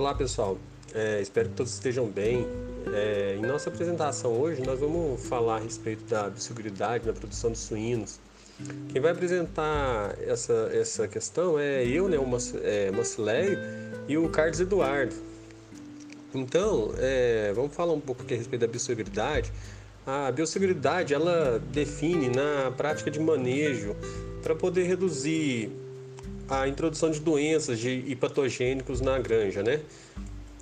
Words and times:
Olá 0.00 0.14
pessoal, 0.14 0.56
é, 0.94 1.20
espero 1.20 1.50
que 1.50 1.56
todos 1.56 1.74
estejam 1.74 2.06
bem. 2.08 2.46
É, 2.94 3.36
em 3.38 3.42
nossa 3.42 3.68
apresentação 3.68 4.32
hoje 4.32 4.62
nós 4.62 4.80
vamos 4.80 5.22
falar 5.28 5.56
a 5.56 5.58
respeito 5.58 6.02
da 6.04 6.30
biosseguridade 6.30 7.06
na 7.06 7.12
produção 7.12 7.52
de 7.52 7.58
suínos. 7.58 8.18
Quem 8.90 8.98
vai 8.98 9.12
apresentar 9.12 10.16
essa, 10.22 10.70
essa 10.72 11.06
questão 11.06 11.58
é 11.58 11.84
eu, 11.84 12.08
né, 12.08 12.16
o 12.16 12.24
é, 12.62 12.90
Macileio 12.90 13.58
e 14.08 14.16
o 14.16 14.26
Carlos 14.30 14.58
Eduardo. 14.58 15.14
Então, 16.34 16.94
é, 16.96 17.52
vamos 17.54 17.74
falar 17.74 17.92
um 17.92 18.00
pouco 18.00 18.22
aqui 18.22 18.32
a 18.32 18.38
respeito 18.38 18.62
da 18.62 18.68
biosseguridade. 18.68 19.52
A 20.06 20.32
biosseguridade 20.32 21.12
ela 21.12 21.62
define 21.70 22.30
na 22.30 22.70
prática 22.70 23.10
de 23.10 23.20
manejo 23.20 23.94
para 24.42 24.54
poder 24.54 24.84
reduzir 24.84 25.70
a 26.50 26.66
introdução 26.66 27.10
de 27.10 27.20
doenças 27.20 27.78
de, 27.78 28.04
e 28.06 28.16
patogênicos 28.16 29.00
na 29.00 29.18
granja, 29.20 29.62
né? 29.62 29.80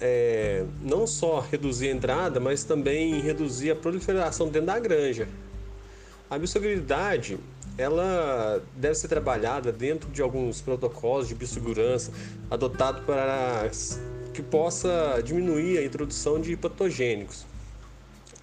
É, 0.01 0.65
não 0.83 1.07
só 1.07 1.41
reduzir 1.41 1.89
a 1.89 1.93
entrada, 1.93 2.39
mas 2.39 2.63
também 2.63 3.21
reduzir 3.21 3.71
a 3.71 3.77
proliferação 3.77 4.49
dentro 4.49 4.67
da 4.67 4.79
granja. 4.79 5.27
A 6.31 6.37
biosseguridade 6.39 7.39
ela 7.79 8.63
deve 8.77 8.95
ser 8.97 9.09
trabalhada 9.09 9.73
dentro 9.73 10.11
de 10.11 10.21
alguns 10.21 10.61
protocolos 10.61 11.29
de 11.29 11.35
biossegurança 11.35 12.13
adotados 12.51 13.03
para 13.05 13.71
que 14.35 14.43
possa 14.43 15.23
diminuir 15.25 15.79
a 15.79 15.85
introdução 15.85 16.41
de 16.41 16.57
patogênicos. 16.57 17.47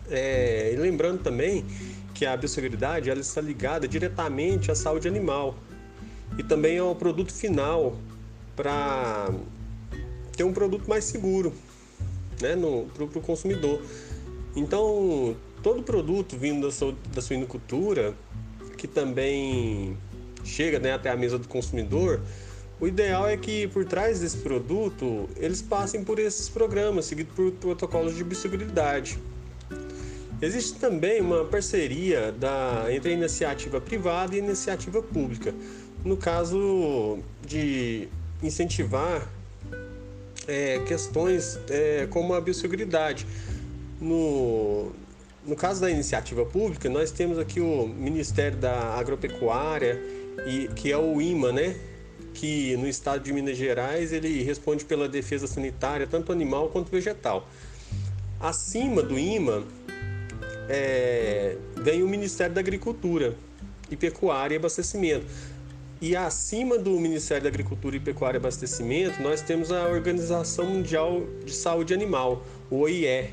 É, 0.10 0.72
e 0.74 0.78
lembrando 0.78 1.22
também 1.22 1.66
que 2.14 2.26
a 2.26 2.36
biosseguridade 2.36 3.10
ela 3.10 3.20
está 3.20 3.42
ligada 3.42 3.88
diretamente 3.88 4.72
à 4.72 4.76
saúde 4.76 5.08
animal 5.08 5.56
e 6.38 6.44
também 6.44 6.78
ao 6.78 6.96
produto 6.96 7.34
final 7.34 7.98
para 8.56 9.30
ter 10.36 10.44
um 10.44 10.54
produto 10.54 10.88
mais 10.88 11.04
seguro 11.06 11.54
né, 12.42 12.56
para 12.94 13.04
o 13.04 13.22
consumidor. 13.22 13.82
Então, 14.56 15.36
todo 15.62 15.84
produto 15.84 16.38
vindo 16.38 16.70
da, 16.70 16.94
da 17.14 17.22
suinocultura, 17.22 18.14
que 18.78 18.88
também 18.88 19.98
chega 20.44 20.80
né, 20.80 20.94
até 20.94 21.10
a 21.10 21.18
mesa 21.18 21.38
do 21.38 21.48
consumidor, 21.48 22.22
o 22.80 22.88
ideal 22.88 23.28
é 23.28 23.38
que 23.38 23.68
por 23.68 23.86
trás 23.86 24.20
desse 24.20 24.38
produto 24.38 25.30
eles 25.38 25.62
passem 25.62 26.04
por 26.04 26.20
esses 26.20 26.50
programas, 26.50 27.06
seguidos 27.06 27.34
por 27.34 27.52
protocolos 27.54 28.16
de 28.16 28.24
biosseguridade. 28.24 29.18
Existe 30.42 30.78
também 30.78 31.22
uma 31.22 31.46
parceria 31.46 32.34
da, 32.34 32.88
entre 32.90 33.12
a 33.12 33.14
iniciativa 33.14 33.80
privada 33.80 34.36
e 34.36 34.42
a 34.42 34.44
iniciativa 34.44 35.02
pública, 35.02 35.56
no 36.06 36.16
caso 36.16 37.20
de 37.46 38.08
incentivar 38.42 39.28
é, 40.48 40.80
questões 40.88 41.60
é, 41.68 42.08
como 42.10 42.34
a 42.36 42.40
biosseguridade. 42.40 43.26
No, 44.00 44.92
no 45.46 45.56
caso 45.56 45.82
da 45.82 45.90
iniciativa 45.90 46.46
pública, 46.46 46.88
nós 46.90 47.12
temos 47.12 47.40
aqui 47.40 47.60
o 47.60 47.88
Ministério 47.88 48.58
da 48.58 48.96
Agropecuária, 48.96 50.00
e, 50.46 50.68
que 50.76 50.92
é 50.92 50.98
o 50.98 51.20
IMA, 51.20 51.52
né? 51.52 51.76
que 52.36 52.76
no 52.76 52.88
estado 52.88 53.24
de 53.24 53.32
Minas 53.32 53.58
Gerais 53.58 54.12
ele 54.12 54.44
responde 54.44 54.84
pela 54.84 55.08
defesa 55.08 55.48
sanitária, 55.48 56.06
tanto 56.06 56.32
animal 56.32 56.68
quanto 56.68 56.92
vegetal. 56.92 57.48
Acima 58.40 59.02
do 59.02 59.18
IMA 59.18 59.64
é, 60.68 61.56
vem 61.78 62.04
o 62.04 62.08
Ministério 62.10 62.54
da 62.54 62.60
Agricultura 62.60 63.34
e 63.90 63.96
Pecuária 63.96 64.56
e 64.56 64.58
Abastecimento. 64.58 65.26
E 66.08 66.16
acima 66.16 66.78
do 66.78 67.00
Ministério 67.00 67.42
da 67.42 67.50
Agricultura 67.50 67.96
e 67.96 68.00
Pecuária 68.00 68.38
e 68.38 68.40
Abastecimento, 68.40 69.20
nós 69.24 69.42
temos 69.42 69.72
a 69.72 69.88
Organização 69.88 70.68
Mundial 70.68 71.24
de 71.44 71.52
Saúde 71.52 71.96
Animal, 71.96 72.46
o 72.70 72.82
OIE. 72.82 73.32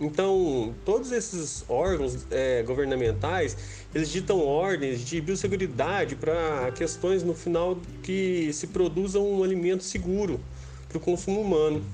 Então, 0.00 0.72
todos 0.84 1.10
esses 1.10 1.64
órgãos 1.68 2.24
é, 2.30 2.62
governamentais, 2.62 3.56
eles 3.92 4.12
ditam 4.12 4.38
ordens 4.38 5.04
de 5.04 5.20
biosseguridade 5.20 6.14
para 6.14 6.70
questões 6.70 7.24
no 7.24 7.34
final 7.34 7.76
que 8.04 8.52
se 8.52 8.68
produza 8.68 9.18
um 9.18 9.42
alimento 9.42 9.82
seguro 9.82 10.38
para 10.88 10.98
o 10.98 11.00
consumo 11.00 11.40
humano. 11.40 11.84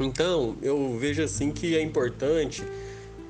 Então, 0.00 0.56
eu 0.62 0.96
vejo 0.98 1.22
assim 1.22 1.52
que 1.52 1.76
é 1.76 1.82
importante 1.82 2.64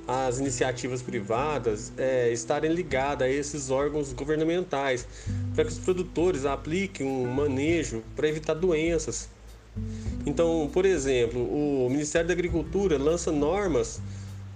as 0.06 0.38
iniciativas 0.38 1.00
privadas 1.00 1.92
é, 1.96 2.32
estarem 2.32 2.72
ligadas 2.72 3.26
a 3.26 3.30
esses 3.30 3.70
órgãos 3.70 4.12
governamentais, 4.12 5.06
para 5.54 5.64
que 5.64 5.70
os 5.70 5.78
produtores 5.78 6.44
apliquem 6.44 7.06
um 7.06 7.26
manejo 7.26 8.02
para 8.16 8.28
evitar 8.28 8.54
doenças. 8.54 9.28
Então, 10.26 10.68
por 10.72 10.84
exemplo, 10.84 11.40
o 11.40 11.88
Ministério 11.88 12.28
da 12.28 12.34
Agricultura 12.34 12.98
lança 12.98 13.32
normas 13.32 14.00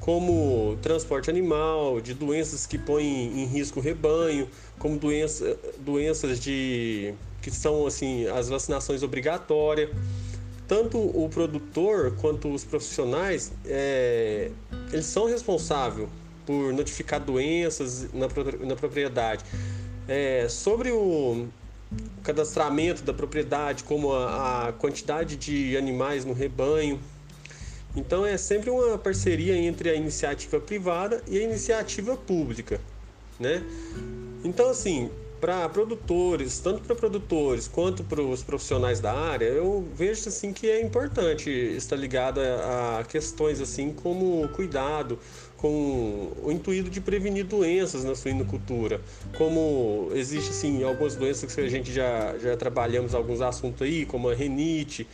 como 0.01 0.77
transporte 0.83 1.31
animal, 1.31 2.01
de 2.01 2.15
doenças 2.15 2.67
que 2.67 2.79
põem 2.79 3.43
em 3.43 3.47
risco 3.47 3.81
o 3.81 3.83
rebanho, 3.83 4.49
como 4.79 4.99
doença, 4.99 5.57
doenças 5.79 6.39
de 6.39 7.13
que 7.43 7.51
são 7.51 7.87
assim 7.87 8.27
as 8.27 8.49
vacinações 8.49 9.03
obrigatórias 9.03 9.91
tanto 10.69 10.99
o 10.99 11.29
produtor 11.29 12.15
quanto 12.21 12.53
os 12.53 12.65
profissionais, 12.65 13.53
é, 13.65 14.51
eles 14.93 15.07
são 15.07 15.27
responsáveis 15.27 16.09
por 16.45 16.73
notificar 16.73 17.21
doenças 17.21 18.13
na, 18.13 18.27
na 18.67 18.77
propriedade. 18.77 19.45
É, 20.09 20.49
sobre 20.49 20.91
o 20.91 21.47
cadastramento 22.23 23.03
da 23.03 23.13
propriedade, 23.13 23.85
como 23.85 24.13
a, 24.13 24.69
a 24.69 24.73
quantidade 24.73 25.37
de 25.37 25.77
animais 25.77 26.25
no 26.25 26.33
rebanho. 26.33 27.01
Então 27.95 28.27
é 28.27 28.37
sempre 28.37 28.69
uma 28.71 28.99
parceria 28.99 29.57
entre 29.57 29.89
a 29.89 29.95
iniciativa 29.95 30.61
privada 30.61 31.23
e 31.27 31.39
a 31.39 31.43
iniciativa 31.43 32.17
pública, 32.17 32.81
né? 33.39 33.63
Então 34.45 34.69
assim, 34.69 35.11
para 35.41 35.69
produtores, 35.69 36.59
tanto 36.59 36.81
para 36.81 36.95
produtores 36.95 37.69
quanto 37.69 38.03
para 38.03 38.21
os 38.23 38.43
profissionais 38.43 39.01
da 39.01 39.13
área, 39.13 39.47
eu 39.47 39.87
vejo 39.95 40.29
assim 40.29 40.53
que 40.53 40.69
é 40.69 40.81
importante 40.81 41.51
estar 41.51 41.97
ligado 41.97 42.41
a, 42.41 43.01
a 43.01 43.05
questões 43.05 43.61
assim 43.61 43.93
como 43.93 44.49
cuidado, 44.49 45.19
com 45.57 46.33
o 46.43 46.53
intuito 46.53 46.91
de 46.91 47.01
prevenir 47.01 47.45
doenças 47.45 48.05
na 48.05 48.15
suinocultura. 48.15 49.01
Como 49.37 50.11
existe 50.13 50.51
assim 50.51 50.85
algumas 50.85 51.17
doenças 51.17 51.55
que 51.55 51.61
a 51.61 51.69
gente 51.69 51.93
já, 51.93 52.37
já 52.39 52.57
trabalhamos 52.57 53.15
alguns 53.15 53.41
assuntos 53.41 53.83
aí, 53.83 54.05
como 54.05 54.29
a 54.29 54.35
renite, 54.35 55.07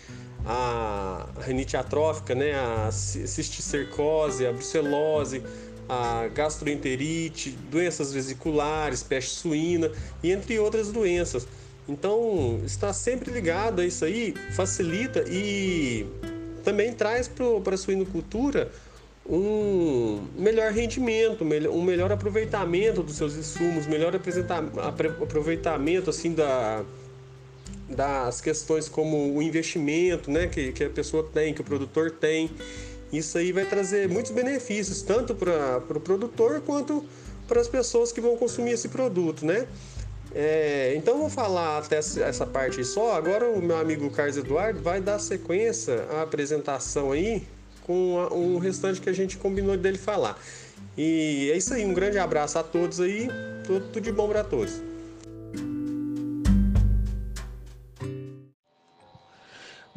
a 0.45 1.29
renite 1.41 1.77
atrófica, 1.77 2.35
né, 2.35 2.53
a 2.55 2.91
cisticercose, 2.91 4.47
a 4.47 4.53
brucelose, 4.53 5.43
a 5.89 6.29
gastroenterite, 6.29 7.51
doenças 7.71 8.13
vesiculares, 8.13 9.03
peste 9.03 9.31
suína 9.33 9.91
e 10.23 10.31
entre 10.31 10.59
outras 10.59 10.91
doenças. 10.91 11.47
Então, 11.89 12.61
está 12.65 12.93
sempre 12.93 13.31
ligado 13.31 13.81
a 13.81 13.87
isso 13.87 14.05
aí, 14.05 14.35
facilita 14.53 15.25
e 15.29 16.07
também 16.63 16.93
traz 16.93 17.29
para 17.29 17.75
a 17.75 17.77
suinocultura 17.77 18.71
um 19.29 20.25
melhor 20.37 20.73
rendimento, 20.73 21.45
um 21.45 21.83
melhor 21.83 22.11
aproveitamento 22.11 23.03
dos 23.03 23.17
seus 23.17 23.37
insumos, 23.37 23.87
melhor 23.87 24.15
aproveitamento 24.15 26.11
assim 26.11 26.35
da, 26.35 26.85
das 27.89 28.41
questões 28.41 28.89
como 28.89 29.37
o 29.37 29.43
investimento 29.43 30.31
né, 30.31 30.47
que, 30.47 30.73
que 30.73 30.85
a 30.85 30.91
pessoa 30.91 31.29
tem, 31.33 31.55
que 31.55 31.61
o 31.61 31.65
produtor 31.65 32.11
tem. 32.11 32.51
Isso 33.13 33.37
aí 33.37 33.53
vai 33.53 33.67
trazer 33.67 34.09
muitos 34.09 34.33
benefícios, 34.33 35.03
tanto 35.03 35.35
para 35.35 35.79
o 35.79 35.81
pro 35.83 36.01
produtor 36.01 36.63
quanto 36.63 37.05
para 37.47 37.61
as 37.61 37.69
pessoas 37.69 38.11
que 38.11 38.21
vão 38.21 38.37
consumir 38.37 38.73
esse 38.73 38.89
produto, 38.89 39.45
né? 39.45 39.67
É, 40.35 40.95
então 40.97 41.19
vou 41.19 41.29
falar 41.29 41.79
até 41.79 41.99
essa 41.99 42.47
parte 42.47 42.83
só. 42.85 43.15
Agora 43.15 43.51
o 43.51 43.61
meu 43.61 43.77
amigo 43.77 44.09
Carlos 44.11 44.39
Eduardo 44.39 44.81
vai 44.81 45.01
dar 45.01 45.19
sequência 45.19 46.07
à 46.11 46.23
apresentação 46.23 47.13
aí 47.13 47.47
com 47.83 48.15
o 48.31 48.55
um 48.55 48.59
restante 48.59 49.01
que 49.01 49.11
a 49.11 49.13
gente 49.13 49.37
combinou 49.37 49.77
dele 49.77 49.99
falar. 49.99 50.39
E 50.97 51.51
é 51.53 51.57
isso 51.57 51.75
aí, 51.75 51.85
um 51.85 51.93
grande 51.93 52.19
abraço 52.19 52.59
a 52.59 52.63
todos 52.63 53.01
aí, 53.01 53.29
tudo, 53.65 53.87
tudo 53.93 54.01
de 54.01 54.13
bom 54.13 54.29
para 54.29 54.45
todos. 54.45 54.92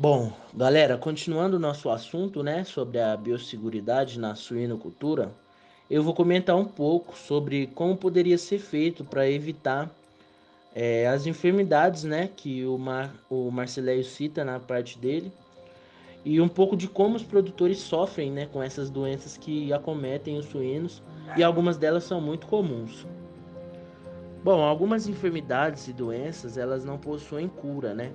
Bom, 0.07 0.31
galera, 0.53 0.99
continuando 0.99 1.57
o 1.57 1.59
nosso 1.59 1.89
assunto, 1.89 2.43
né, 2.43 2.63
sobre 2.63 2.99
a 2.99 3.17
biosseguridade 3.17 4.19
na 4.19 4.35
suinocultura, 4.35 5.31
eu 5.89 6.03
vou 6.03 6.13
comentar 6.13 6.55
um 6.55 6.63
pouco 6.63 7.17
sobre 7.17 7.65
como 7.73 7.97
poderia 7.97 8.37
ser 8.37 8.59
feito 8.59 9.03
para 9.03 9.27
evitar 9.27 9.89
é, 10.75 11.07
as 11.07 11.25
enfermidades, 11.25 12.03
né, 12.03 12.29
que 12.35 12.63
o, 12.67 12.77
Mar, 12.77 13.15
o 13.31 13.49
Marceléio 13.49 14.03
cita 14.03 14.45
na 14.45 14.59
parte 14.59 14.99
dele, 14.99 15.31
e 16.23 16.39
um 16.39 16.47
pouco 16.47 16.77
de 16.77 16.87
como 16.87 17.15
os 17.15 17.23
produtores 17.23 17.79
sofrem, 17.79 18.29
né, 18.29 18.45
com 18.53 18.61
essas 18.61 18.91
doenças 18.91 19.37
que 19.37 19.73
acometem 19.73 20.37
os 20.37 20.45
suínos, 20.45 21.01
e 21.35 21.41
algumas 21.43 21.77
delas 21.77 22.03
são 22.03 22.21
muito 22.21 22.45
comuns. 22.45 23.07
Bom, 24.43 24.61
algumas 24.61 25.07
enfermidades 25.07 25.87
e 25.87 25.93
doenças, 25.93 26.59
elas 26.59 26.85
não 26.85 26.99
possuem 26.99 27.47
cura, 27.47 27.95
né? 27.95 28.11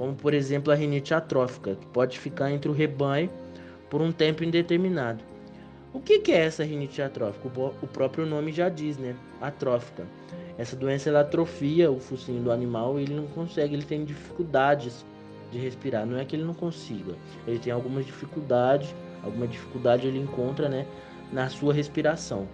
Como 0.00 0.14
por 0.14 0.32
exemplo 0.32 0.72
a 0.72 0.74
rinite 0.74 1.12
atrófica, 1.12 1.74
que 1.74 1.84
pode 1.88 2.18
ficar 2.18 2.50
entre 2.50 2.70
o 2.70 2.72
rebanho 2.72 3.28
por 3.90 4.00
um 4.00 4.10
tempo 4.10 4.42
indeterminado. 4.42 5.22
O 5.92 6.00
que, 6.00 6.32
é 6.32 6.38
essa 6.38 6.64
rinite 6.64 7.02
atrófica? 7.02 7.46
O 7.82 7.86
próprio 7.86 8.24
nome 8.24 8.50
já 8.50 8.70
diz, 8.70 8.96
né? 8.96 9.14
Atrófica. 9.42 10.06
Essa 10.56 10.74
doença 10.74 11.10
ela 11.10 11.20
atrofia 11.20 11.90
o 11.90 12.00
focinho 12.00 12.42
do 12.42 12.50
animal 12.50 12.98
e 12.98 13.02
ele 13.02 13.14
não 13.14 13.26
consegue, 13.26 13.74
ele 13.74 13.84
tem 13.84 14.02
dificuldades 14.02 15.04
de 15.52 15.58
respirar. 15.58 16.06
Não 16.06 16.16
é 16.16 16.24
que 16.24 16.34
ele 16.34 16.44
não 16.44 16.54
consiga, 16.54 17.12
ele 17.46 17.58
tem 17.58 17.70
algumas 17.70 18.06
dificuldades, 18.06 18.94
alguma 19.22 19.46
dificuldade 19.46 20.06
ele 20.06 20.18
encontra, 20.18 20.66
né, 20.66 20.86
na 21.30 21.50
sua 21.50 21.74
respiração. 21.74 22.48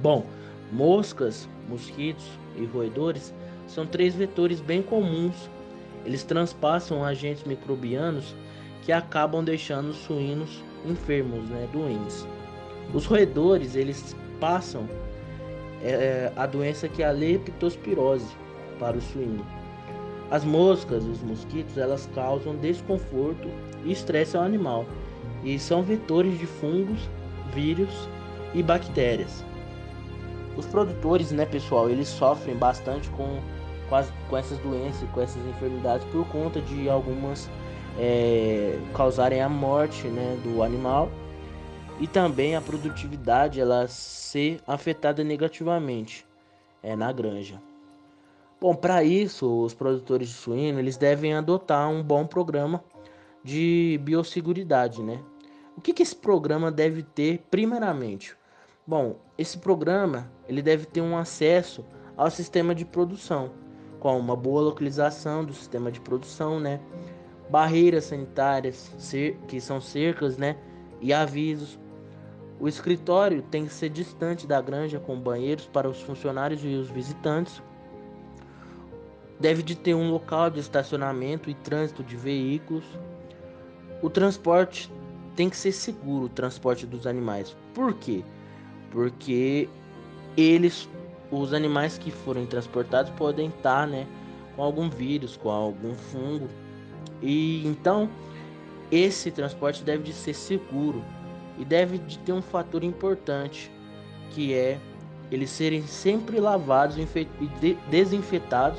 Bom, 0.00 0.24
moscas, 0.70 1.48
mosquitos 1.68 2.38
e 2.56 2.64
roedores 2.66 3.34
são 3.66 3.84
três 3.84 4.14
vetores 4.14 4.60
bem 4.60 4.80
comuns. 4.80 5.50
Eles 6.04 6.24
transpassam 6.24 7.04
agentes 7.04 7.44
microbianos 7.44 8.34
que 8.82 8.92
acabam 8.92 9.44
deixando 9.44 9.90
os 9.90 9.96
suínos 9.96 10.62
enfermos, 10.84 11.48
né, 11.48 11.68
doentes. 11.72 12.26
Os 12.92 13.06
roedores, 13.06 13.76
eles 13.76 14.16
passam 14.40 14.88
é, 15.82 16.32
a 16.36 16.46
doença 16.46 16.88
que 16.88 17.02
é 17.02 17.06
a 17.06 17.12
leptospirose 17.12 18.34
para 18.78 18.96
o 18.96 19.00
suíno. 19.00 19.44
As 20.30 20.44
moscas, 20.44 21.04
os 21.04 21.22
mosquitos, 21.22 21.76
elas 21.76 22.08
causam 22.14 22.56
desconforto 22.56 23.48
e 23.84 23.92
estresse 23.92 24.36
ao 24.36 24.42
animal 24.42 24.86
e 25.44 25.58
são 25.58 25.82
vetores 25.82 26.38
de 26.38 26.46
fungos, 26.46 27.08
vírus 27.54 28.08
e 28.54 28.62
bactérias. 28.62 29.44
Os 30.56 30.66
produtores, 30.66 31.32
né, 31.32 31.46
pessoal, 31.46 31.88
eles 31.88 32.08
sofrem 32.08 32.56
bastante 32.56 33.08
com, 33.10 33.40
com, 33.92 33.96
as, 33.96 34.10
com 34.30 34.36
essas 34.38 34.58
doenças, 34.60 35.06
com 35.10 35.20
essas 35.20 35.44
enfermidades 35.46 36.06
por 36.06 36.26
conta 36.28 36.62
de 36.62 36.88
algumas 36.88 37.50
é, 37.98 38.78
causarem 38.94 39.42
a 39.42 39.50
morte, 39.50 40.08
né, 40.08 40.40
do 40.42 40.62
animal 40.62 41.10
e 42.00 42.06
também 42.06 42.56
a 42.56 42.60
produtividade 42.62 43.60
ela 43.60 43.86
ser 43.86 44.62
afetada 44.66 45.22
negativamente 45.22 46.26
é, 46.82 46.96
na 46.96 47.12
granja. 47.12 47.60
Bom, 48.58 48.74
para 48.74 49.04
isso, 49.04 49.62
os 49.62 49.74
produtores 49.74 50.28
de 50.28 50.34
suíno 50.34 50.78
eles 50.78 50.96
devem 50.96 51.34
adotar 51.34 51.90
um 51.90 52.02
bom 52.02 52.26
programa 52.26 52.82
de 53.44 54.00
biosseguridade, 54.02 55.02
né? 55.02 55.20
O 55.76 55.82
que, 55.82 55.92
que 55.92 56.02
esse 56.02 56.16
programa 56.16 56.72
deve 56.72 57.02
ter 57.02 57.44
primeiramente? 57.50 58.34
Bom, 58.86 59.16
esse 59.36 59.58
programa 59.58 60.32
ele 60.48 60.62
deve 60.62 60.86
ter 60.86 61.02
um 61.02 61.14
acesso 61.14 61.84
ao 62.16 62.30
sistema 62.30 62.74
de 62.74 62.84
produção, 62.84 63.50
com 64.02 64.18
uma 64.18 64.34
boa 64.34 64.62
localização 64.62 65.44
do 65.44 65.54
sistema 65.54 65.88
de 65.92 66.00
produção, 66.00 66.58
né? 66.58 66.80
Barreiras 67.48 68.06
sanitárias, 68.06 68.92
que 69.46 69.60
são 69.60 69.80
cercas, 69.80 70.36
né? 70.36 70.56
E 71.00 71.12
avisos, 71.12 71.78
o 72.58 72.66
escritório 72.66 73.42
tem 73.42 73.64
que 73.64 73.72
ser 73.72 73.90
distante 73.90 74.44
da 74.44 74.60
granja 74.60 74.98
com 74.98 75.16
banheiros 75.16 75.66
para 75.66 75.88
os 75.88 76.00
funcionários 76.00 76.64
e 76.64 76.74
os 76.74 76.90
visitantes. 76.90 77.62
Deve 79.38 79.62
de 79.62 79.76
ter 79.76 79.94
um 79.94 80.10
local 80.10 80.50
de 80.50 80.58
estacionamento 80.58 81.48
e 81.48 81.54
trânsito 81.54 82.02
de 82.02 82.16
veículos. 82.16 82.84
O 84.02 84.10
transporte 84.10 84.92
tem 85.36 85.48
que 85.48 85.56
ser 85.56 85.70
seguro, 85.70 86.24
o 86.24 86.28
transporte 86.28 86.88
dos 86.88 87.06
animais. 87.06 87.56
Por 87.72 87.94
quê? 87.94 88.24
Porque 88.90 89.68
eles, 90.36 90.88
os 91.32 91.54
animais 91.54 91.96
que 91.96 92.10
forem 92.10 92.44
transportados 92.44 93.10
podem 93.12 93.48
estar, 93.48 93.86
né, 93.86 94.06
com 94.54 94.62
algum 94.62 94.90
vírus, 94.90 95.36
com 95.36 95.50
algum 95.50 95.94
fungo. 95.94 96.48
E 97.22 97.66
então 97.66 98.08
esse 98.90 99.30
transporte 99.30 99.82
deve 99.82 100.02
de 100.02 100.12
ser 100.12 100.34
seguro 100.34 101.02
e 101.58 101.64
deve 101.64 101.96
de 101.96 102.18
ter 102.18 102.32
um 102.32 102.42
fator 102.42 102.84
importante, 102.84 103.72
que 104.30 104.52
é 104.52 104.78
eles 105.30 105.48
serem 105.48 105.86
sempre 105.86 106.38
lavados 106.38 106.98
e 106.98 107.78
desinfetados 107.88 108.78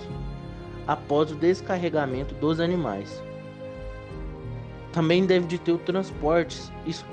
após 0.86 1.32
o 1.32 1.36
descarregamento 1.36 2.36
dos 2.36 2.60
animais. 2.60 3.24
Também 4.92 5.26
deve 5.26 5.48
de 5.48 5.58
ter 5.58 5.72
o 5.72 5.80
transporte, 5.80 6.62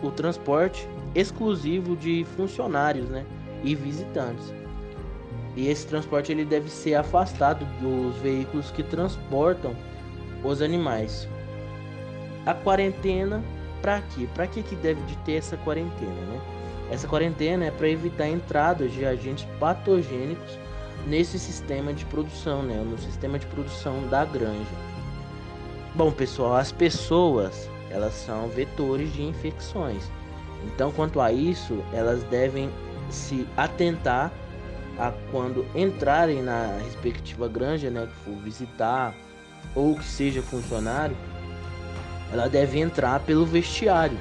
o 0.02 0.10
transporte 0.10 0.86
exclusivo 1.14 1.96
de 1.96 2.26
funcionários, 2.36 3.08
né, 3.08 3.24
e 3.64 3.74
visitantes. 3.74 4.59
E 5.56 5.68
esse 5.68 5.86
transporte 5.86 6.30
ele 6.30 6.44
deve 6.44 6.70
ser 6.70 6.94
afastado 6.94 7.64
dos 7.80 8.16
veículos 8.22 8.70
que 8.70 8.82
transportam 8.82 9.74
os 10.44 10.62
animais. 10.62 11.28
A 12.46 12.54
quarentena 12.54 13.42
para 13.82 14.00
quê? 14.00 14.28
Para 14.34 14.46
que 14.46 14.62
que 14.62 14.76
deve 14.76 15.00
de 15.02 15.16
ter 15.18 15.34
essa 15.34 15.56
quarentena, 15.56 16.12
né? 16.12 16.40
Essa 16.90 17.06
quarentena 17.06 17.64
é 17.66 17.70
para 17.70 17.88
evitar 17.88 18.28
entradas 18.28 18.92
de 18.92 19.04
agentes 19.04 19.46
patogênicos 19.58 20.58
nesse 21.06 21.38
sistema 21.38 21.92
de 21.92 22.04
produção, 22.06 22.62
né? 22.62 22.74
No 22.84 22.98
sistema 22.98 23.38
de 23.38 23.46
produção 23.46 24.06
da 24.08 24.24
granja. 24.24 24.90
Bom, 25.94 26.10
pessoal, 26.10 26.56
as 26.56 26.70
pessoas, 26.70 27.68
elas 27.90 28.14
são 28.14 28.48
vetores 28.48 29.12
de 29.12 29.22
infecções. 29.22 30.04
Então, 30.66 30.92
quanto 30.92 31.20
a 31.20 31.32
isso, 31.32 31.82
elas 31.92 32.22
devem 32.24 32.70
se 33.08 33.46
atentar 33.56 34.30
a 35.00 35.12
quando 35.30 35.66
entrarem 35.74 36.42
na 36.42 36.78
respectiva 36.84 37.48
granja, 37.48 37.88
né, 37.90 38.06
que 38.06 38.30
for 38.30 38.38
visitar 38.42 39.14
ou 39.74 39.96
que 39.96 40.04
seja 40.04 40.42
funcionário, 40.42 41.16
ela 42.30 42.48
deve 42.48 42.78
entrar 42.78 43.18
pelo 43.20 43.46
vestiário. 43.46 44.18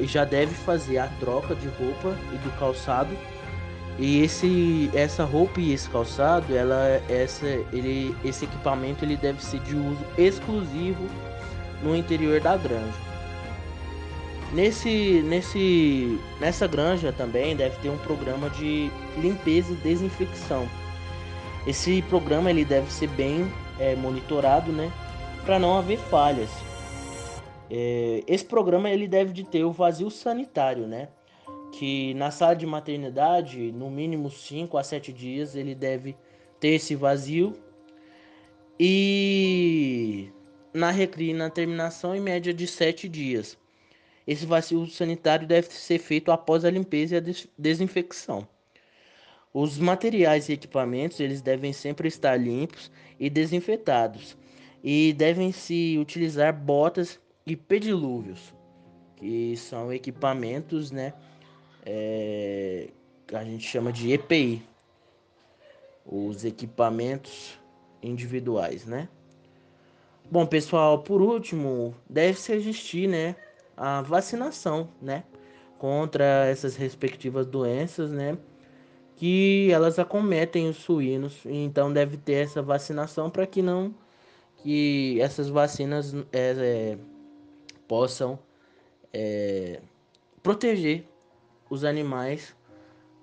E 0.00 0.06
já 0.06 0.24
deve 0.24 0.52
fazer 0.52 0.98
a 0.98 1.06
troca 1.20 1.54
de 1.54 1.68
roupa 1.68 2.16
e 2.32 2.38
do 2.38 2.50
calçado. 2.58 3.16
E 3.98 4.22
esse 4.22 4.90
essa 4.92 5.24
roupa 5.24 5.60
e 5.60 5.72
esse 5.72 5.88
calçado 5.88 6.54
ela 6.54 7.00
essa 7.08 7.46
ele 7.72 8.14
esse 8.22 8.44
equipamento 8.44 9.04
ele 9.04 9.16
deve 9.16 9.42
ser 9.42 9.60
de 9.60 9.74
uso 9.74 10.04
exclusivo 10.18 11.06
no 11.82 11.96
interior 11.96 12.38
da 12.38 12.58
granja 12.58 13.05
nesse 14.52 15.22
nesse 15.22 16.18
nessa 16.40 16.66
granja 16.66 17.12
também 17.12 17.56
deve 17.56 17.76
ter 17.78 17.88
um 17.88 17.98
programa 17.98 18.48
de 18.50 18.90
limpeza 19.18 19.72
e 19.72 19.76
desinfecção 19.76 20.68
esse 21.66 22.00
programa 22.02 22.50
ele 22.50 22.64
deve 22.64 22.92
ser 22.92 23.08
bem 23.08 23.50
é, 23.78 23.96
monitorado 23.96 24.72
né 24.72 24.92
para 25.44 25.58
não 25.58 25.76
haver 25.76 25.98
falhas 25.98 26.50
é, 27.70 28.22
esse 28.26 28.44
programa 28.44 28.90
ele 28.90 29.08
deve 29.08 29.32
de 29.32 29.44
ter 29.44 29.64
o 29.64 29.72
vazio 29.72 30.10
sanitário, 30.10 30.86
né? 30.86 31.08
Que 31.72 32.14
na 32.14 32.30
sala 32.30 32.54
de 32.54 32.66
maternidade, 32.66 33.72
no 33.72 33.90
mínimo 33.90 34.30
5 34.30 34.78
a 34.78 34.82
7 34.82 35.12
dias, 35.12 35.56
ele 35.56 35.74
deve 35.74 36.16
ter 36.60 36.68
esse 36.68 36.94
vazio. 36.94 37.54
E 38.78 40.30
na 40.72 40.90
recria 40.90 41.34
na 41.34 41.50
terminação, 41.50 42.14
em 42.14 42.20
média 42.20 42.54
de 42.54 42.66
7 42.66 43.08
dias. 43.08 43.58
Esse 44.26 44.44
vazio 44.44 44.86
sanitário 44.86 45.46
deve 45.46 45.68
ser 45.68 45.98
feito 45.98 46.32
após 46.32 46.64
a 46.64 46.70
limpeza 46.70 47.14
e 47.14 47.18
a 47.18 47.22
desinfecção. 47.56 48.46
Os 49.54 49.78
materiais 49.78 50.48
e 50.48 50.52
equipamentos 50.52 51.20
eles 51.20 51.40
devem 51.40 51.72
sempre 51.72 52.08
estar 52.08 52.36
limpos 52.36 52.90
e 53.18 53.30
desinfetados 53.30 54.36
e 54.82 55.12
devem 55.14 55.52
se 55.52 55.96
utilizar 55.98 56.52
botas 56.52 57.18
e 57.46 57.56
pedilúvios, 57.56 58.52
que 59.16 59.56
são 59.56 59.92
equipamentos, 59.92 60.90
né, 60.90 61.14
é, 61.84 62.88
que 63.26 63.34
a 63.34 63.44
gente 63.44 63.66
chama 63.66 63.92
de 63.92 64.12
EPI, 64.12 64.62
os 66.04 66.44
equipamentos 66.44 67.58
individuais, 68.02 68.84
né? 68.84 69.08
Bom, 70.30 70.44
pessoal, 70.44 70.98
por 70.98 71.22
último, 71.22 71.94
deve-se 72.08 72.52
existir, 72.52 73.08
né, 73.08 73.36
a 73.76 74.02
vacinação, 74.02 74.88
né, 75.00 75.24
contra 75.78 76.46
essas 76.46 76.76
respectivas 76.76 77.46
doenças, 77.46 78.10
né, 78.10 78.38
que 79.16 79.70
elas 79.72 79.98
acometem 79.98 80.68
os 80.68 80.76
suínos, 80.76 81.40
então 81.44 81.92
deve 81.92 82.16
ter 82.16 82.44
essa 82.44 82.62
vacinação 82.62 83.30
para 83.30 83.46
que 83.46 83.62
não 83.62 83.94
que 84.58 85.20
essas 85.20 85.48
vacinas 85.48 86.14
é, 86.32 86.50
é, 86.58 86.98
possam 87.86 88.38
é, 89.12 89.80
proteger 90.42 91.06
os 91.70 91.84
animais 91.84 92.54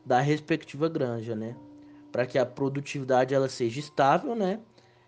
da 0.06 0.20
respectiva 0.20 0.88
granja, 0.88 1.36
né? 1.36 1.56
Para 2.12 2.26
que 2.26 2.38
a 2.38 2.46
produtividade 2.46 3.34
ela 3.34 3.50
seja 3.50 3.80
estável, 3.80 4.36
né? 4.36 4.60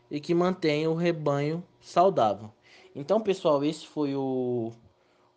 E 0.10 0.20
que 0.20 0.34
mantenha 0.34 0.90
o 0.90 0.96
rebanho 0.96 1.64
saudável. 1.80 2.52
Então, 2.96 3.20
pessoal, 3.20 3.64
esse 3.64 3.86
foi 3.86 4.16
o, 4.16 4.72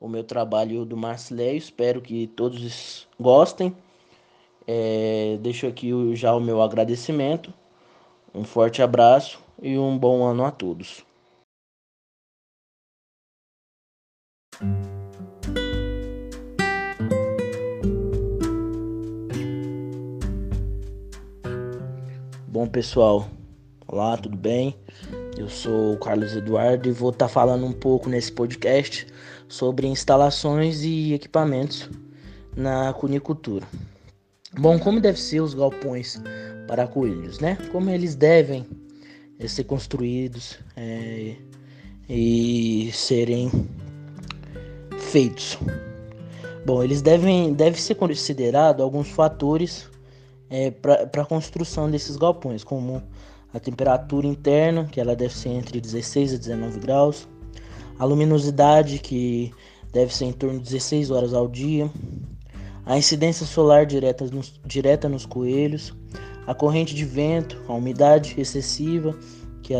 o 0.01 0.09
meu 0.09 0.25
trabalho 0.25 0.85
do 0.85 0.97
Marcelé. 0.97 1.55
Espero 1.55 2.01
que 2.01 2.27
todos 2.29 3.07
gostem. 3.19 3.75
É, 4.67 5.39
deixo 5.41 5.67
aqui 5.67 5.91
já 6.15 6.35
o 6.35 6.41
meu 6.41 6.61
agradecimento. 6.63 7.53
Um 8.35 8.45
forte 8.45 8.83
abraço 8.83 9.41
e 9.61 9.79
um 9.79 9.97
bom 9.99 10.25
ano 10.25 10.45
a 10.45 10.51
todos. 10.51 11.05
Bom 22.47 22.67
pessoal, 22.67 23.29
olá, 23.87 24.17
tudo 24.17 24.37
bem? 24.37 24.75
Eu 25.39 25.49
sou 25.49 25.93
o 25.93 25.97
Carlos 25.97 26.35
Eduardo 26.35 26.89
e 26.89 26.93
vou 26.93 27.11
estar 27.11 27.27
tá 27.27 27.33
falando 27.33 27.65
um 27.65 27.73
pouco 27.73 28.11
nesse 28.11 28.33
podcast 28.33 29.07
sobre 29.47 29.87
instalações 29.87 30.83
e 30.83 31.15
equipamentos 31.15 31.89
na 32.57 32.93
cunicultura. 32.93 33.65
Bom, 34.59 34.81
como 34.81 35.01
devem 35.01 35.21
ser 35.21 35.39
os 35.39 35.55
galpões 35.55 36.21
para 36.67 36.89
coelhos, 36.89 37.39
né? 37.39 37.57
Como 37.71 37.89
eles 37.89 38.17
devem 38.17 38.67
eh, 39.39 39.47
ser 39.47 39.63
construídos 39.63 40.59
é, 40.77 41.37
e 42.09 42.91
serem 42.93 43.49
feitos. 44.99 45.57
Bom, 46.67 46.83
eles 46.83 47.01
devem 47.01 47.55
deve 47.55 47.81
ser 47.81 47.95
considerado 47.95 48.83
alguns 48.83 49.09
fatores 49.11 49.89
é, 50.51 50.73
para 50.73 51.23
a 51.23 51.25
construção 51.25 51.89
desses 51.89 52.17
galpões, 52.17 52.65
como 52.65 53.05
a 53.53 53.59
temperatura 53.59 54.27
interna, 54.27 54.85
que 54.85 55.01
ela 55.01 55.17
deve 55.17 55.35
ser 55.35 55.51
entre 55.51 55.81
16 55.81 56.33
e 56.33 56.39
19 56.39 56.81
graus, 56.81 57.29
a 57.99 58.05
luminosidade, 58.05 58.99
que 58.99 59.53
deve 59.93 60.15
ser 60.15 60.27
em 60.27 60.33
torno 60.33 60.59
de 60.59 60.65
16 60.65 61.11
horas 61.11 61.35
ao 61.35 61.49
dia, 61.49 61.91
a 62.85 62.97
incidência 62.97 63.45
solar 63.45 63.85
direta 63.85 64.25
nos, 64.27 64.59
direta 64.65 65.09
nos 65.09 65.27
coelhos, 65.27 65.95
a 66.47 66.55
corrente 66.55 66.95
de 66.95 67.05
vento, 67.05 67.63
a 67.69 67.75
umidade 67.75 68.35
excessiva, 68.39 69.15
que 69.63 69.75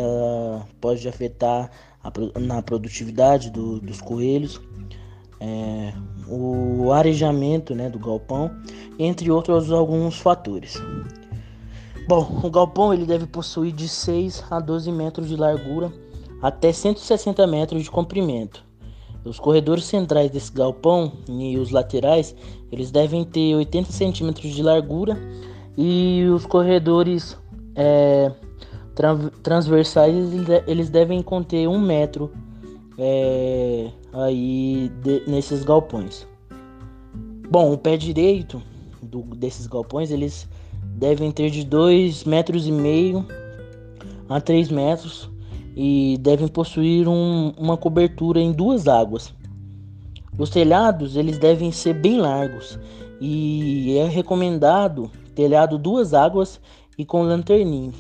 pode 0.81 1.09
afetar 1.09 1.71
a, 2.05 2.39
na 2.39 2.61
produtividade 2.61 3.51
do, 3.51 3.81
dos 3.81 4.03
coelhos, 4.03 4.61
é, 5.41 5.95
o 6.29 6.93
arejamento 6.93 7.75
né, 7.75 7.89
do 7.89 7.99
galpão, 7.99 8.51
entre 8.99 9.31
outros 9.31 9.73
alguns 9.73 10.19
fatores. 10.19 10.75
Bom, 12.09 12.41
o 12.43 12.49
galpão 12.49 12.95
ele 12.95 13.05
deve 13.05 13.27
possuir 13.27 13.71
de 13.71 13.87
6 13.87 14.43
a 14.51 14.59
12 14.61 14.91
metros 14.91 15.29
de 15.29 15.37
largura 15.37 15.93
até 16.41 16.73
160 16.73 17.47
metros 17.47 17.83
de 17.83 17.91
comprimento. 17.91 18.65
Os 19.27 19.39
corredores 19.39 19.85
centrais 19.85 20.31
desse 20.31 20.51
galpão 20.51 21.13
e 21.29 21.59
os 21.59 21.71
laterais 21.71 22.35
eles 22.73 22.91
devem 22.91 23.27
ter 23.27 23.55
80 23.55 23.93
centímetros 23.93 24.55
de 24.55 24.63
largura 24.63 25.19
e 25.77 26.25
os 26.35 26.47
corredores 26.47 27.37
é, 27.77 28.33
transversais 29.43 30.15
eles 30.67 30.89
devem 30.89 31.21
conter 31.21 31.69
um 31.69 31.79
metro 31.79 32.33
é, 32.97 33.91
aí 34.15 34.91
de, 35.03 35.25
nesses 35.27 35.63
galpões. 35.63 36.27
Bom, 37.51 37.71
o 37.71 37.77
pé 37.77 37.99
direito 37.99 38.63
do, 39.03 39.21
desses 39.37 39.67
galpões 39.67 40.11
eles 40.11 40.49
devem 40.99 41.31
ter 41.31 41.51
de 41.51 41.65
2 41.65 42.25
metros 42.25 42.67
e 42.67 42.73
meio 42.73 43.25
a 44.29 44.41
3 44.41 44.69
metros 44.71 45.31
e 45.77 46.19
devem 46.21 46.49
possuir 46.49 47.09
um, 47.09 47.53
uma 47.57 47.77
cobertura 47.77 48.41
em 48.41 48.53
duas 48.53 48.89
águas. 48.89 49.33
Os 50.39 50.51
telhados 50.51 51.17
eles 51.17 51.39
devem 51.39 51.73
ser 51.73 51.95
bem 51.95 52.19
largos 52.19 52.79
e 53.21 53.97
é 53.97 54.09
recomendado 54.09 55.11
telhado 55.35 55.79
duas 55.79 56.13
águas 56.13 56.61
e 56.97 57.05
com 57.05 57.23
lanterninha. 57.23 57.93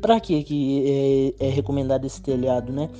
Para 0.00 0.20
que 0.20 0.42
que 0.42 1.34
é, 1.40 1.46
é 1.46 1.50
recomendado 1.50 2.04
esse 2.04 2.20
telhado, 2.20 2.72
né? 2.72 2.90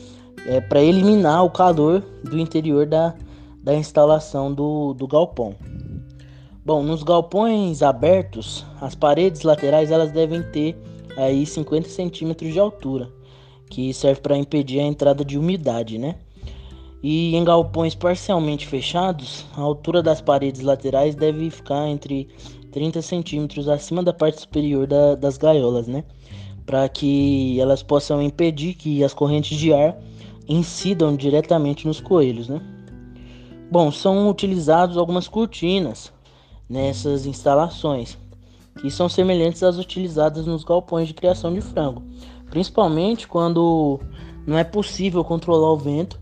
é, 0.47 0.61
para 0.61 0.83
eliminar 0.83 1.45
o 1.45 1.51
calor 1.51 2.03
do 2.23 2.39
interior 2.39 2.87
da, 2.87 3.15
da 3.63 3.75
instalação 3.75 4.53
do, 4.53 4.95
do 4.95 5.07
galpão. 5.07 5.55
Bom, 6.67 6.83
nos 6.83 7.03
galpões 7.03 7.83
abertos, 7.83 8.65
as 8.81 8.95
paredes 8.95 9.43
laterais 9.43 9.91
elas 9.91 10.11
devem 10.11 10.43
ter 10.45 10.75
aí 11.15 11.45
50 11.45 11.91
centímetros 11.91 12.55
de 12.55 12.59
altura, 12.59 13.13
que 13.69 13.93
serve 13.93 14.23
para 14.23 14.39
impedir 14.39 14.81
a 14.81 14.85
entrada 14.85 15.23
de 15.23 15.37
umidade, 15.37 15.99
né? 15.99 16.17
E 17.03 17.37
em 17.37 17.45
galpões 17.45 17.95
parcialmente 17.95 18.67
fechados, 18.67 19.45
a 19.55 19.61
altura 19.61 20.03
das 20.03 20.23
paredes 20.23 20.63
laterais 20.63 21.15
deve 21.15 21.51
ficar 21.51 21.87
entre 21.87 22.31
30 22.73 23.03
centímetros 23.03 23.69
acima 23.69 24.03
da 24.03 24.15
parte 24.15 24.41
superior 24.41 24.87
da, 24.87 25.17
das 25.17 25.37
gaiolas, 25.37 25.87
né? 25.87 26.03
Para 26.65 26.89
que 26.89 27.61
elas 27.61 27.83
possam 27.83 28.23
impedir 28.23 28.73
que 28.73 29.05
as 29.05 29.13
correntes 29.13 29.59
de 29.59 29.71
ar 29.75 29.99
incidam 30.49 31.15
diretamente 31.15 31.87
nos 31.87 32.01
coelhos, 32.01 32.49
né? 32.49 32.59
Bom, 33.71 33.93
são 33.93 34.31
utilizados 34.31 34.97
algumas 34.97 35.29
cortinas 35.29 36.14
nessas 36.69 37.27
instalações, 37.27 38.19
que 38.81 38.91
são 38.91 39.09
semelhantes 39.09 39.63
às 39.63 39.77
utilizadas 39.77 40.47
nos 40.47 40.65
galpões 40.65 41.09
de 41.09 41.15
criação 41.15 41.53
de 41.53 41.61
frango, 41.61 42.03
principalmente 42.51 43.29
quando 43.29 44.01
não 44.47 44.59
é 44.59 44.65
possível 44.65 45.25
controlar 45.25 45.73
o 45.73 45.79
vento 45.79 46.21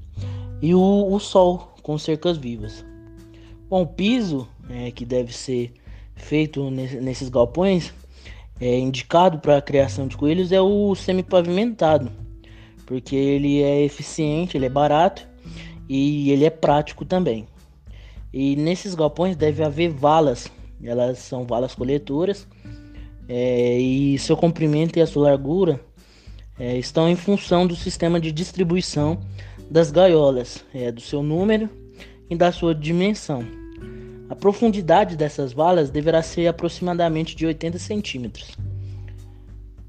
e 0.60 0.74
o, 0.74 1.12
o 1.12 1.18
sol 1.18 1.72
com 1.82 1.98
cercas 1.98 2.36
vivas. 2.36 2.84
Bom, 3.68 3.82
o 3.82 3.86
piso 3.86 4.46
é, 4.68 4.90
que 4.90 5.04
deve 5.04 5.32
ser 5.32 5.72
feito 6.14 6.70
nesses 6.70 7.28
galpões 7.28 7.92
é 8.60 8.78
indicado 8.78 9.38
para 9.38 9.56
a 9.56 9.62
criação 9.62 10.06
de 10.06 10.16
coelhos 10.16 10.52
é 10.52 10.60
o 10.60 10.94
semi-pavimentado 10.94 12.12
porque 12.92 13.16
ele 13.16 13.62
é 13.62 13.82
eficiente, 13.82 14.56
ele 14.56 14.66
é 14.66 14.68
barato 14.68 15.26
e 15.88 16.30
ele 16.30 16.44
é 16.44 16.50
prático 16.50 17.06
também. 17.06 17.46
E 18.32 18.56
nesses 18.56 18.94
galpões 18.94 19.36
deve 19.36 19.62
haver 19.62 19.90
valas, 19.90 20.50
elas 20.82 21.18
são 21.18 21.46
valas 21.46 21.74
coletoras 21.74 22.46
é, 23.28 23.78
e 23.78 24.18
seu 24.18 24.36
comprimento 24.36 24.98
e 24.98 25.02
a 25.02 25.06
sua 25.06 25.30
largura 25.30 25.80
é, 26.58 26.76
estão 26.76 27.08
em 27.08 27.16
função 27.16 27.66
do 27.66 27.76
sistema 27.76 28.20
de 28.20 28.32
distribuição 28.32 29.20
das 29.70 29.90
gaiolas, 29.90 30.64
é, 30.74 30.90
do 30.90 31.00
seu 31.00 31.22
número 31.22 31.68
e 32.28 32.36
da 32.36 32.50
sua 32.52 32.74
dimensão. 32.74 33.44
A 34.28 34.34
profundidade 34.34 35.16
dessas 35.16 35.52
valas 35.52 35.90
deverá 35.90 36.22
ser 36.22 36.46
aproximadamente 36.46 37.36
de 37.36 37.44
80 37.46 37.78
centímetros. 37.78 38.56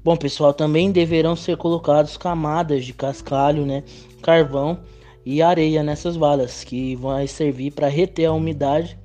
Bom, 0.02 0.16
pessoal, 0.16 0.52
também 0.52 0.92
deverão 0.92 1.34
ser 1.34 1.56
colocados 1.56 2.18
camadas 2.18 2.84
de 2.84 2.92
cascalho, 2.92 3.64
né, 3.64 3.82
carvão 4.20 4.80
e 5.24 5.40
areia 5.40 5.82
nessas 5.82 6.16
valas, 6.16 6.64
que 6.64 6.94
vão 6.96 7.26
servir 7.26 7.70
para 7.72 7.88
reter 7.88 8.26
a 8.26 8.32
umidade 8.32 8.98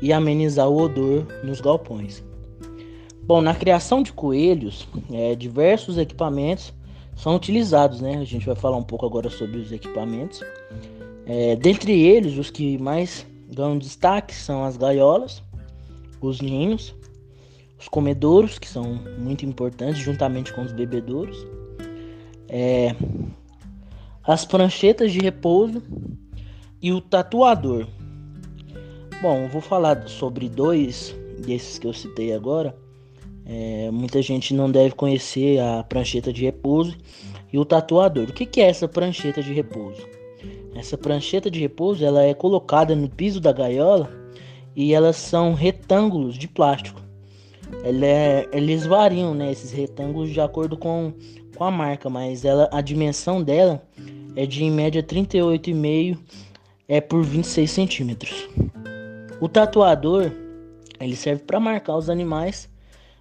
e 0.00 0.12
amenizar 0.12 0.68
o 0.68 0.80
odor 0.80 1.26
nos 1.44 1.60
galpões. 1.60 2.22
Bom, 3.22 3.42
na 3.42 3.54
criação 3.54 4.02
de 4.02 4.12
coelhos, 4.12 4.88
é, 5.12 5.34
diversos 5.34 5.98
equipamentos 5.98 6.72
são 7.14 7.36
utilizados, 7.36 8.00
né? 8.00 8.16
A 8.16 8.24
gente 8.24 8.46
vai 8.46 8.56
falar 8.56 8.76
um 8.76 8.82
pouco 8.82 9.04
agora 9.04 9.28
sobre 9.28 9.58
os 9.58 9.70
equipamentos. 9.70 10.40
É, 11.26 11.54
dentre 11.56 11.92
eles, 12.00 12.38
os 12.38 12.48
que 12.48 12.78
mais 12.78 13.26
ganham 13.54 13.76
destaque 13.76 14.34
são 14.34 14.64
as 14.64 14.76
gaiolas, 14.76 15.42
os 16.22 16.40
ninhos, 16.40 16.94
os 17.78 17.86
comedouros, 17.86 18.58
que 18.58 18.66
são 18.66 18.98
muito 19.18 19.44
importantes, 19.44 19.98
juntamente 20.00 20.52
com 20.52 20.62
os 20.62 20.72
bebedouros, 20.72 21.46
é, 22.48 22.94
as 24.28 24.44
pranchetas 24.44 25.10
de 25.10 25.20
repouso 25.20 25.82
e 26.82 26.92
o 26.92 27.00
tatuador. 27.00 27.86
Bom, 29.22 29.48
vou 29.48 29.62
falar 29.62 30.06
sobre 30.06 30.50
dois 30.50 31.16
desses 31.38 31.78
que 31.78 31.86
eu 31.86 31.94
citei 31.94 32.34
agora. 32.34 32.76
É, 33.46 33.90
muita 33.90 34.20
gente 34.20 34.52
não 34.52 34.70
deve 34.70 34.94
conhecer 34.94 35.58
a 35.60 35.82
prancheta 35.82 36.30
de 36.30 36.44
repouso 36.44 36.94
e 37.50 37.58
o 37.58 37.64
tatuador. 37.64 38.28
O 38.28 38.32
que, 38.34 38.44
que 38.44 38.60
é 38.60 38.68
essa 38.68 38.86
prancheta 38.86 39.42
de 39.42 39.54
repouso? 39.54 40.06
Essa 40.74 40.98
prancheta 40.98 41.50
de 41.50 41.58
repouso 41.58 42.04
ela 42.04 42.22
é 42.22 42.34
colocada 42.34 42.94
no 42.94 43.08
piso 43.08 43.40
da 43.40 43.50
gaiola 43.50 44.10
e 44.76 44.92
elas 44.92 45.16
são 45.16 45.54
retângulos 45.54 46.36
de 46.36 46.46
plástico 46.46 47.08
é, 47.84 48.48
eles 48.52 48.86
variam, 48.86 49.34
né, 49.34 49.52
esses 49.52 49.72
retângulos 49.72 50.30
de 50.30 50.40
acordo 50.40 50.76
com, 50.76 51.12
com 51.58 51.64
a 51.64 51.70
marca, 51.70 52.08
mas 52.08 52.44
ela, 52.44 52.70
a 52.72 52.80
dimensão 52.80 53.42
dela 53.42 53.82
é 54.36 54.46
de 54.46 54.62
em 54.62 54.70
média 54.70 55.02
38,5 55.02 56.16
é 56.86 57.00
por 57.00 57.24
26 57.24 57.68
centímetros. 57.68 58.48
O 59.40 59.48
tatuador 59.48 60.30
ele 61.00 61.16
serve 61.16 61.42
para 61.42 61.58
marcar 61.58 61.96
os 61.96 62.08
animais, 62.08 62.68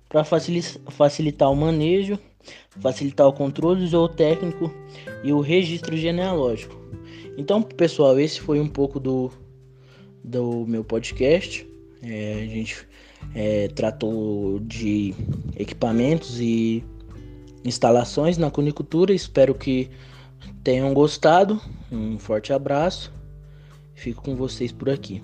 para 0.08 0.24
facilitar 0.24 1.52
o 1.52 1.56
manejo, 1.56 2.18
facilitar 2.80 3.28
o 3.28 3.34
controle 3.34 3.86
zootécnico 3.88 4.72
e 5.24 5.34
o 5.34 5.42
registro 5.42 5.98
genealógico. 5.98 6.76
Então, 7.38 7.62
pessoal, 7.62 8.20
esse 8.20 8.40
foi 8.40 8.60
um 8.60 8.68
pouco 8.68 9.00
do, 9.00 9.32
do 10.24 10.66
meu 10.68 10.84
podcast. 10.84 11.68
É, 12.02 12.44
a 12.44 12.48
gente 12.48 12.88
é, 13.36 13.68
tratou 13.70 14.60
de 14.60 15.14
equipamentos 15.56 16.40
e 16.40 16.84
instalações 17.68 18.38
na 18.38 18.50
cunicultura. 18.50 19.14
Espero 19.14 19.54
que 19.54 19.90
tenham 20.64 20.94
gostado. 20.94 21.62
Um 21.92 22.18
forte 22.18 22.54
abraço. 22.54 23.12
Fico 23.94 24.24
com 24.24 24.36
vocês 24.36 24.72
por 24.72 24.90
aqui. 24.90 25.24